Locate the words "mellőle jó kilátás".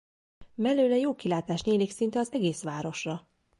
0.55-1.63